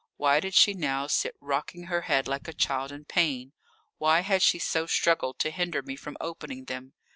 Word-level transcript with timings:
Why 0.17 0.39
did 0.39 0.55
she 0.55 0.73
now 0.73 1.05
sit 1.05 1.35
rocking 1.39 1.83
her 1.83 2.01
head 2.01 2.27
like 2.27 2.47
a 2.47 2.53
child 2.53 2.91
in 2.91 3.05
pain? 3.05 3.53
Why 3.99 4.21
had 4.21 4.41
she 4.41 4.57
so 4.57 4.87
struggled 4.87 5.37
to 5.37 5.51
hinder 5.51 5.83
me 5.83 5.95
from 5.95 6.17
opening 6.19 6.65
them? 6.65 6.93